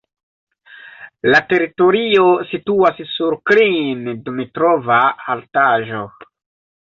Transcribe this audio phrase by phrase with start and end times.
[1.33, 4.99] La teritorio situas sur Klin-Dmitrova
[5.35, 6.01] altaĵo.